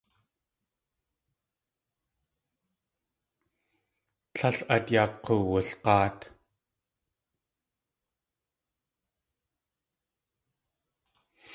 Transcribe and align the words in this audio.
Tlél 4.33 4.57
át 4.73 4.85
yaa 4.93 5.09
k̲uwulg̲áat. 5.23 6.19